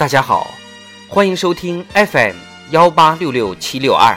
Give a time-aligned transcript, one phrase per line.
[0.00, 0.50] 大家好，
[1.10, 2.34] 欢迎收听 FM
[2.70, 4.16] 幺八六六七六二。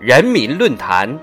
[0.00, 1.16] 人民论坛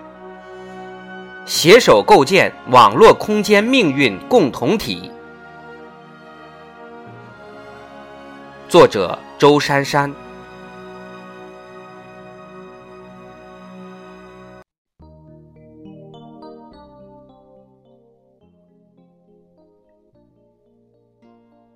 [1.46, 5.12] 携手构建网络空间命运共同体。
[8.70, 10.10] 作者：周珊珊。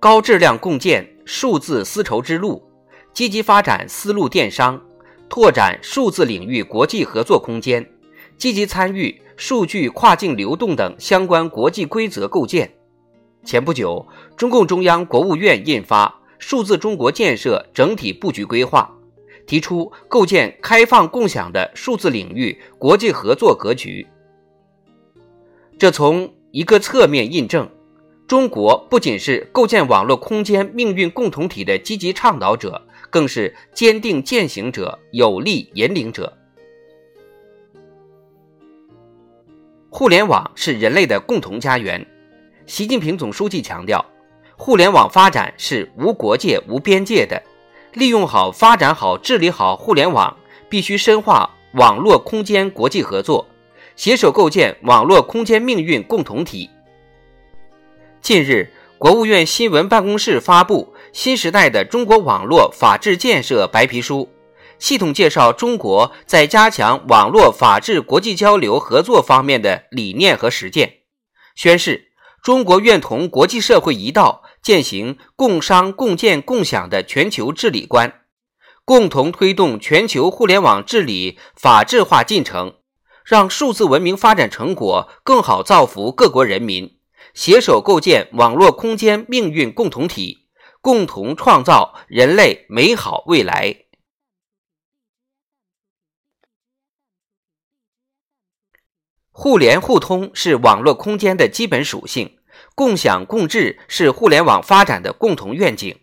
[0.00, 2.62] 高质量共建数字丝绸之路，
[3.12, 4.80] 积极发展丝路电商。
[5.28, 7.86] 拓展数字领域国际合作空间，
[8.38, 12.72] 积极参与数据跨境流动等相关国际规则构建。
[13.44, 14.08] 前不久，
[14.38, 16.06] 中共中央、国务院印发
[16.38, 18.90] 《数字中国建设整体布局规划》，
[19.46, 24.06] 提出构建开放共享的数字领域国际合作格局。
[25.78, 27.68] 这从一个侧面印证，
[28.30, 32.80] 中国不仅是构建网络空间命运共同体的积极倡导者。
[33.10, 36.32] 更是坚定践行者、有力引领者。
[39.88, 42.06] 互联网是人类的共同家园。
[42.66, 44.06] 习近平总书记强调，
[44.56, 47.42] 互联网发展是无国界、无边界的。
[47.94, 50.36] 利用好、发展好、治理好互联网，
[50.68, 53.44] 必须深化网络空间国际合作，
[53.96, 56.70] 携手构建网络空间命运共同体。
[58.22, 60.94] 近日，国务院新闻办公室发布。
[61.12, 64.28] 新时代的中国网络法治建设白皮书，
[64.78, 70.98] 系统介绍中国在加强网络法治国际交流合作方面的理念和实践，
[71.56, 78.20] 宣示中国愿同国际社会一道，践行共商共建共享的全球治理观，
[78.84, 82.74] 共同推动全球互联网治理法治化进程，
[83.24, 86.98] 让数字文明发展成果更好造福各国人民，
[87.34, 90.40] 携手构建网络空间命运共同体。
[90.82, 93.84] 共同创造人类美好未来。
[99.30, 102.38] 互联互通是网络空间的基本属性，
[102.74, 106.00] 共享共治是互联网发展的共同愿景。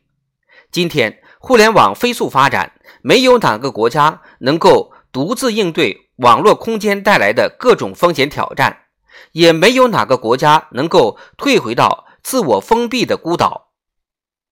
[0.69, 8.86] 今天，互联网飞速发展，没有哪个国家能够独自应对网络空间带来的各种风险挑战，
[9.31, 13.73] 也没有哪个国家能够退回到自我封闭的孤岛。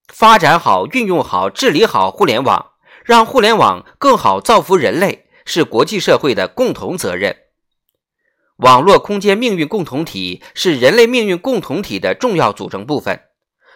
[0.08, 2.74] 发展好、运用好、治理好互联网，
[3.04, 7.36] 让互联网更好造福人类，是国际社会的共同责任。
[8.58, 13.22] 网络空间命运共同体是人类命运共同体的重要组成部分。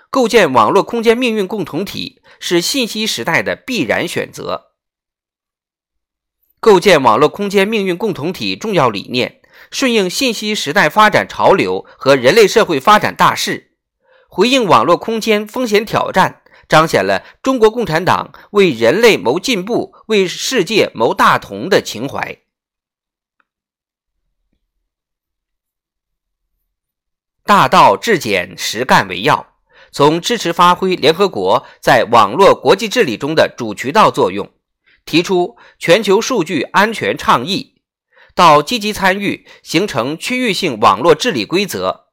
[0.09, 4.72] 构建网络空间命运共同体是信息时代的必然选择。
[6.59, 9.38] 构建网络空间命运共同体重要理念，
[9.72, 13.72] 顺应信息时代发展潮流和人类社会发展大势。
[14.28, 22.38] 回应网络空间风险挑战，彰显了中国共产党为人类谋进步、为世界谋大同的情怀。
[27.44, 29.56] 大道至简，实干为要。
[29.91, 34.52] 从支持发挥联合国在网络国际治理中的主渠道作用，
[35.03, 37.78] 提出全球数据安全倡议，
[38.39, 42.05] 到积极参与形成区域性网络治理规则。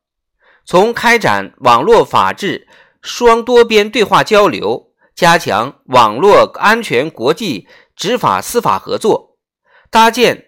[0.64, 2.66] 从开展网络法治
[3.00, 9.36] 双多边对话交流，加强网络安全国际执法司法合作，
[9.88, 10.47] 搭建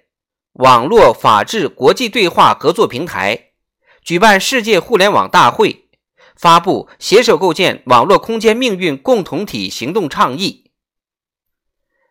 [0.55, 3.51] 网络法治国际对话合作平台，
[4.03, 5.89] 举办世界互联网大会，
[6.37, 10.68] 发布携手构建网络空间命运共同体行动倡议。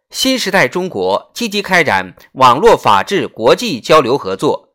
[0.10, 4.68] 新时代中国积极开展网络法治国际交流合作。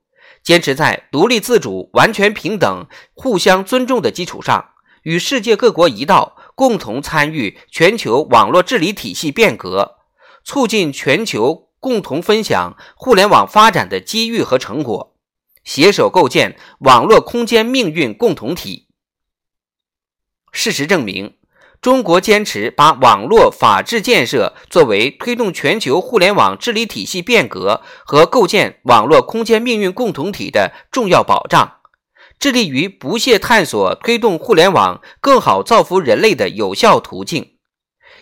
[0.42, 4.70] 坚持在独立自主、完全平等、互相尊重的基础上，
[5.04, 9.98] 与世界各国一道，共同参与全球网络治理体系变革，
[10.42, 15.16] 促进全球共同分享互联网发展的机遇和成果，
[15.62, 18.88] 携手构建网络空间命运共同体。
[20.50, 21.36] 事实证明。
[21.82, 31.78] 中国坚持把网络法治建设作为推动全球互联网治理体系变革和构建网络空间命运共同体的重要保障，
[32.38, 37.54] 致力于不懈探索推动互联网更好造福人类的有效途径，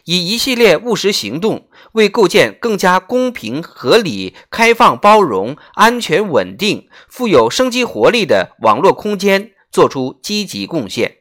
[0.07, 11.19] 以一系列务实行动为构建更加公平、合理、开放、包容、安全、稳定、富有生机活力的网络空间作出积极贡献。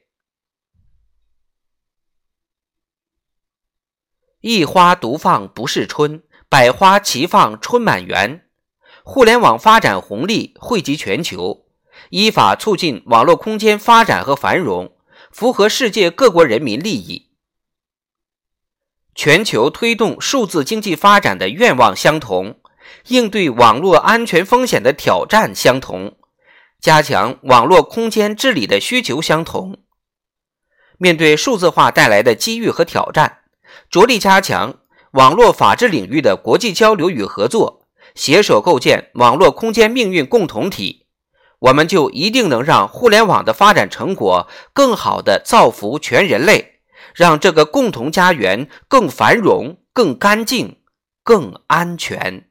[4.41, 8.45] 一花独放不是春，百花齐放春满园。
[9.03, 11.65] 互联网发展红利惠及全球，
[12.11, 14.93] 依法促进网络空间发展和繁荣，
[15.29, 17.31] 符合世界各国人民利益。
[19.13, 22.61] 全球推动数字经济发展的愿望相同，
[23.07, 26.15] 应对网络安全风险的挑战相同，
[26.79, 29.79] 加强网络空间治理的需求相同。
[30.97, 33.38] 面对数字化带来的机遇和挑战，
[33.89, 34.75] 着力加强
[35.11, 37.79] 网络法治领域的国际交流与合作。
[38.15, 41.05] 携手构建网络空间命运共同体，
[41.59, 46.79] 我们就一定能让互联网的发展成果更好地造福全人类，
[47.13, 50.79] 让这个共同家园更繁荣、更干净、
[51.23, 52.48] 更安全。